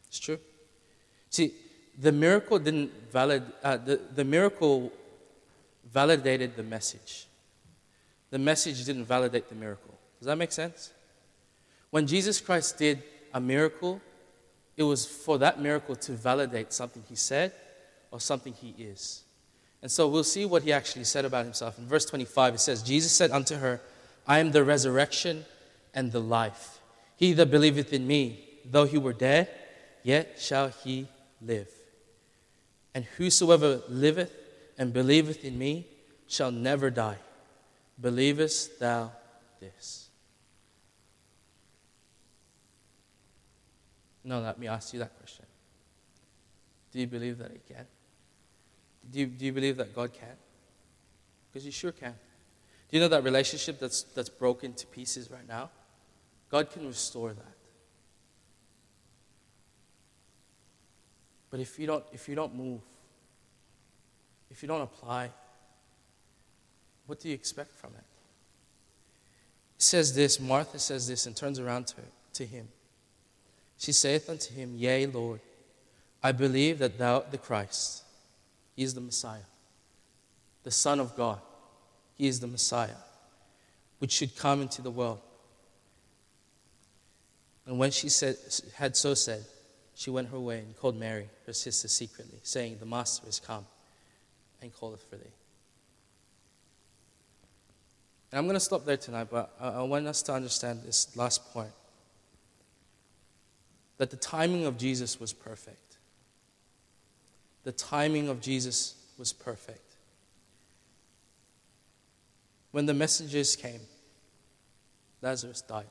[0.07, 0.39] It's true.
[1.31, 1.53] See,
[1.99, 4.93] the miracle didn't valid, uh, the, the miracle
[5.93, 7.27] validated the message.
[8.31, 9.99] The message didn't validate the miracle.
[10.21, 10.93] Does that make sense?
[11.91, 13.03] When Jesus Christ did
[13.35, 14.01] a miracle,
[14.77, 17.53] it was for that miracle to validate something he said
[18.11, 19.23] or something he is.
[19.83, 21.79] And so we'll see what he actually said about himself.
[21.79, 23.81] In verse 25, it says, Jesus said unto her,
[24.27, 25.45] I am the resurrection
[25.95, 26.81] and the life.
[27.17, 29.49] He that believeth in me, though he were dead,
[30.03, 31.09] yet shall he
[31.41, 31.69] live.
[32.95, 34.33] And whosoever liveth
[34.77, 35.87] and believeth in me
[36.27, 37.19] shall never die.
[38.01, 39.13] Believest thou
[39.61, 40.09] this?
[44.25, 45.47] No, let me ask you that question.
[46.93, 47.87] Do you believe that He can?
[49.11, 50.37] Do you, do you believe that God can?
[51.51, 52.15] Because you sure can.
[52.91, 55.71] Do you know that relationship that's, that's broken to pieces right now?
[56.51, 57.55] God can restore that.
[61.51, 62.81] But if you don't, if you don't move,
[64.51, 65.31] if you don't apply,
[67.07, 68.05] what do you expect from it?
[69.77, 71.97] It says this, Martha says this and turns around to,
[72.35, 72.69] to him.
[73.79, 75.41] She saith unto him, Yea, Lord,
[76.23, 78.05] I believe that thou the Christ.
[78.77, 79.49] He is the Messiah,
[80.63, 81.41] the Son of God.
[82.17, 83.01] He is the Messiah,
[83.99, 85.21] which should come into the world.
[87.67, 88.37] And when she said,
[88.75, 89.45] had so said,
[89.95, 93.67] she went her way and called Mary, her sister, secretly, saying, The Master is come
[94.63, 95.31] and calleth for thee.
[98.33, 101.15] And I'm going to stop there tonight, but I, I want us to understand this
[101.17, 101.73] last point
[103.99, 105.90] that the timing of Jesus was perfect.
[107.65, 109.97] The timing of Jesus was perfect.
[112.71, 113.81] When the messengers came,
[115.23, 115.87] Lazarus died.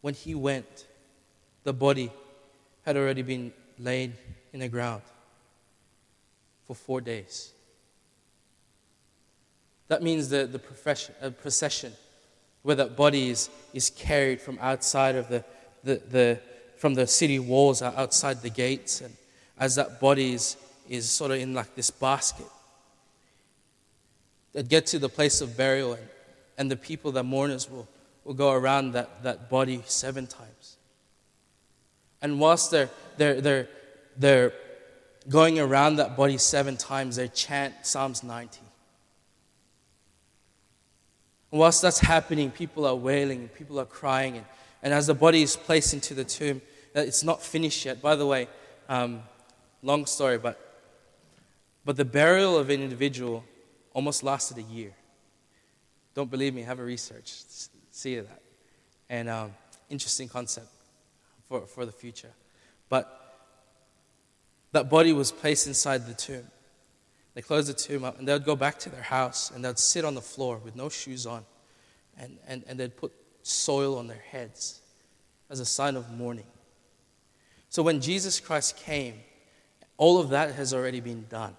[0.00, 0.86] When he went,
[1.64, 2.10] the body
[2.84, 4.14] had already been laid
[4.52, 5.02] in the ground
[6.66, 7.52] for four days.
[9.88, 10.60] That means the, the
[11.20, 11.92] uh, procession,
[12.62, 15.44] where that body is, is carried from outside of the,
[15.84, 16.40] the, the,
[16.76, 19.14] from the city walls outside the gates, and
[19.58, 20.56] as that body is,
[20.88, 22.46] is sort of in like this basket,
[24.52, 26.08] that get to the place of burial, and,
[26.58, 27.86] and the people, the mourners, will,
[28.24, 30.76] will go around that, that body seven times.
[32.22, 33.68] And whilst they're, they're, they're,
[34.16, 34.52] they're
[35.28, 38.60] going around that body seven times, they chant Psalms 90.
[41.52, 44.46] And whilst that's happening, people are wailing, people are crying, and,
[44.82, 46.60] and as the body is placed into the tomb,
[46.94, 48.00] uh, it's not finished yet.
[48.00, 48.48] By the way,
[48.88, 49.22] um,
[49.86, 50.58] long story, but,
[51.84, 53.44] but the burial of an individual
[53.94, 54.92] almost lasted a year.
[56.14, 57.32] Don't believe me, have a research,
[57.90, 58.42] see that.
[59.08, 59.54] And um,
[59.88, 60.66] interesting concept
[61.48, 62.32] for, for the future.
[62.88, 63.22] But
[64.72, 66.46] that body was placed inside the tomb.
[67.34, 69.78] They closed the tomb up and they would go back to their house and they'd
[69.78, 71.44] sit on the floor with no shoes on
[72.18, 74.80] and, and, and they'd put soil on their heads
[75.48, 76.46] as a sign of mourning.
[77.68, 79.14] So when Jesus Christ came,
[79.96, 81.56] all of that has already been done.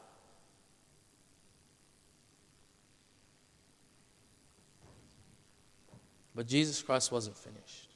[6.36, 7.90] But Jesus Christ wasn't finished.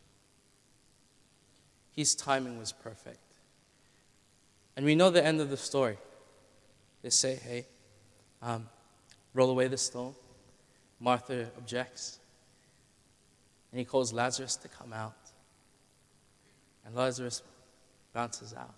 [1.92, 3.20] His timing was perfect.
[4.76, 5.98] And we know the end of the story.
[7.04, 7.68] They say, hey,
[8.42, 8.68] um,
[9.36, 10.16] roll away the stone.
[11.00, 12.20] Martha objects.
[13.72, 15.14] And he calls Lazarus to come out.
[16.84, 17.44] And Lazarus
[18.14, 18.74] bounces out.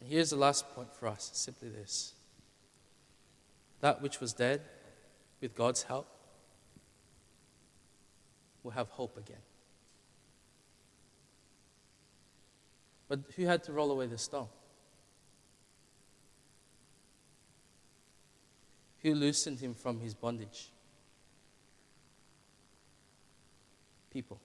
[0.00, 2.14] And here's the last point for us simply this
[3.80, 4.60] that which was dead,
[5.40, 6.06] with God's help,
[8.62, 9.42] will have hope again.
[13.08, 14.48] But who had to roll away the stone?
[19.02, 20.70] who loosened him from his bondage?
[24.10, 24.40] People.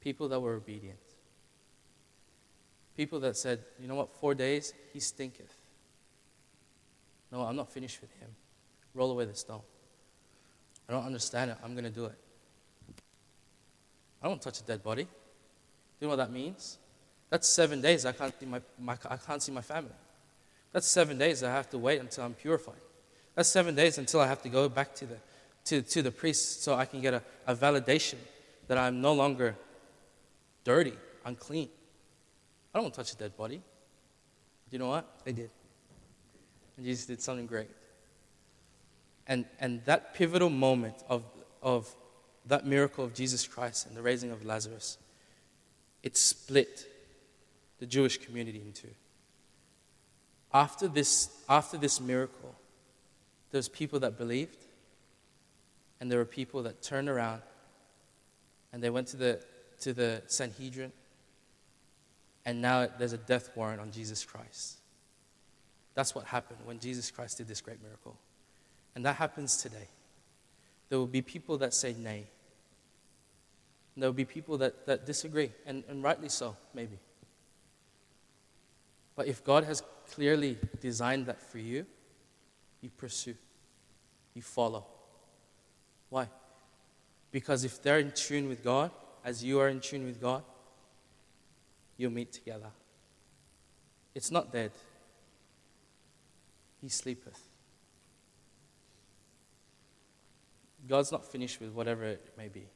[0.00, 0.98] People that were obedient.
[2.96, 5.52] People that said, you know what, four days, he stinketh.
[7.30, 8.28] No, I'm not finished with him.
[8.94, 9.62] Roll away the stone.
[10.88, 11.56] I don't understand it.
[11.64, 12.18] I'm going to do it.
[14.22, 15.04] I don't touch a dead body.
[15.04, 15.08] Do
[16.00, 16.78] you know what that means?
[17.30, 19.94] That's seven days I can't see my, my, I can't see my family.
[20.72, 22.80] That's seven days I have to wait until I'm purified.
[23.34, 25.16] That's seven days until I have to go back to the,
[25.66, 28.16] to, to the priest so I can get a, a validation
[28.68, 29.56] that I'm no longer
[30.64, 31.68] dirty, unclean.
[32.72, 33.56] I don't want to touch a dead body.
[33.56, 33.62] Do
[34.70, 35.20] you know what?
[35.24, 35.50] They did.
[36.76, 37.70] And Jesus did something great.
[39.26, 41.22] And, and that pivotal moment of,
[41.62, 41.94] of
[42.46, 44.98] that miracle of Jesus Christ and the raising of Lazarus,
[46.02, 46.86] it split
[47.78, 48.88] the Jewish community in two.
[50.52, 52.54] After this, after this miracle,
[53.50, 54.56] there's people that believed,
[56.00, 57.42] and there were people that turned around
[58.72, 59.40] and they went to the,
[59.80, 60.92] to the Sanhedrin,
[62.44, 64.78] and now there's a death warrant on Jesus Christ.
[65.94, 68.16] That's what happened when Jesus Christ did this great miracle.
[68.94, 69.88] And that happens today.
[70.88, 72.26] There will be people that say nay.
[73.96, 76.98] There will be people that, that disagree, and, and rightly so, maybe.
[79.14, 81.86] But if God has clearly designed that for you,
[82.80, 83.34] you pursue,
[84.34, 84.86] you follow.
[86.08, 86.28] Why?
[87.30, 88.90] Because if they're in tune with God,
[89.24, 90.42] as you are in tune with God,
[92.02, 92.70] you'll meet together.
[94.14, 94.72] It's not dead,
[96.80, 97.40] He sleepeth.
[100.88, 102.66] God's not finished with whatever it may be.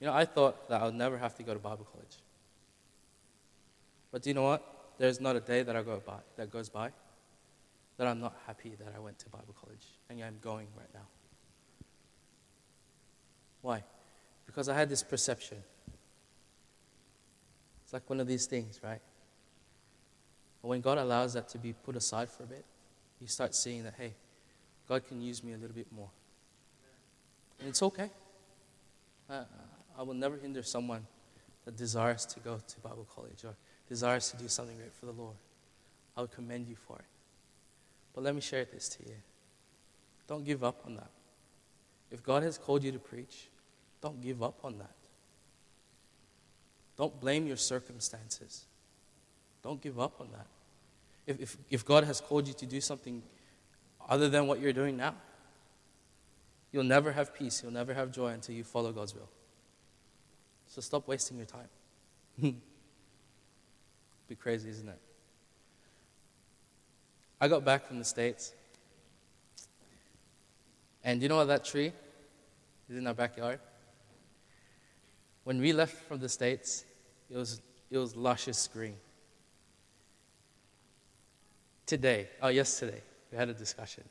[0.00, 2.16] You know, I thought that I would never have to go to Bible college.
[4.10, 4.64] But do you know what?
[4.98, 6.90] There's not a day that I go by that goes by
[7.96, 11.06] that I'm not happy that I went to Bible college and I'm going right now.
[13.62, 13.84] Why?
[14.46, 15.58] Because I had this perception.
[17.88, 19.00] It's like one of these things, right?
[20.60, 22.66] But when God allows that to be put aside for a bit,
[23.18, 24.12] you start seeing that, hey,
[24.86, 26.10] God can use me a little bit more.
[27.58, 28.10] And it's okay.
[29.30, 29.44] Uh,
[29.98, 31.06] I will never hinder someone
[31.64, 33.56] that desires to go to Bible college or
[33.88, 35.36] desires to do something great for the Lord.
[36.14, 37.06] I would commend you for it.
[38.14, 39.16] But let me share this to you.
[40.26, 41.10] Don't give up on that.
[42.10, 43.48] If God has called you to preach,
[44.02, 44.92] don't give up on that.
[46.98, 48.66] Don't blame your circumstances.
[49.62, 50.46] Don't give up on that.
[51.26, 53.22] If, if, if God has called you to do something
[54.08, 55.14] other than what you're doing now.
[56.72, 59.28] You'll never have peace, you'll never have joy until you follow God's will.
[60.66, 61.68] So stop wasting your time.
[64.28, 64.98] Be crazy, isn't it?
[67.40, 68.52] I got back from the States.
[71.04, 71.92] And you know what that tree
[72.90, 73.60] is in our backyard?
[75.44, 76.84] When we left from the States,
[77.30, 77.60] it was,
[77.90, 78.96] it was luscious green.
[81.86, 84.04] Today, oh, yesterday, we had a discussion.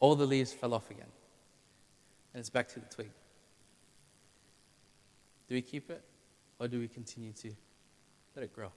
[0.00, 1.10] All the leaves fell off again.
[2.32, 3.10] And it's back to the twig.
[5.48, 6.02] Do we keep it?
[6.58, 7.50] Or do we continue to
[8.34, 8.70] let it grow?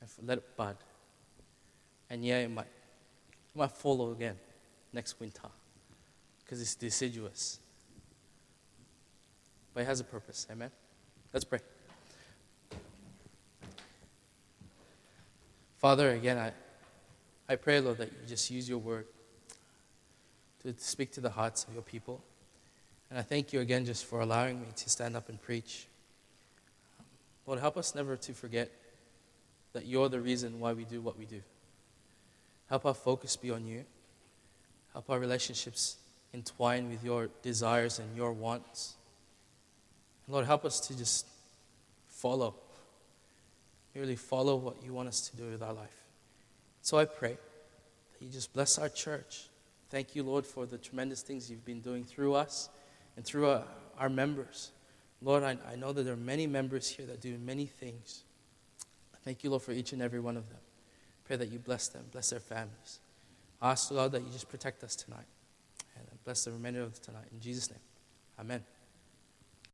[0.00, 0.76] And let it bud.
[2.10, 4.36] And yeah, it might, it might follow again
[4.92, 5.48] next winter
[6.44, 7.58] because it's deciduous.
[9.74, 10.46] But it has a purpose.
[10.50, 10.70] Amen?
[11.32, 11.60] Let's pray.
[15.86, 16.50] Father, again, I.
[17.48, 19.06] I pray, Lord, that you just use your word
[20.64, 22.24] to speak to the hearts of your people.
[23.08, 25.86] And I thank you again just for allowing me to stand up and preach.
[27.46, 28.68] Lord, help us never to forget
[29.74, 31.40] that you're the reason why we do what we do.
[32.68, 33.84] Help our focus be on you.
[34.92, 35.98] Help our relationships
[36.34, 38.96] entwine with your desires and your wants.
[40.26, 41.28] Lord, help us to just
[42.08, 42.56] follow,
[43.96, 46.04] merely follow what you want us to do with our life.
[46.82, 47.38] So I pray
[48.12, 49.48] that you just bless our church.
[49.88, 52.68] Thank you, Lord, for the tremendous things you've been doing through us
[53.16, 53.64] and through our,
[53.98, 54.72] our members.
[55.22, 58.24] Lord, I, I know that there are many members here that do many things.
[59.24, 60.60] Thank you, Lord, for each and every one of them.
[61.24, 63.00] Pray that you bless them, bless their families.
[63.62, 65.24] I ask, Lord, that you just protect us tonight
[65.96, 67.24] and bless the remainder of tonight.
[67.32, 67.80] In Jesus' name,
[68.38, 68.62] amen.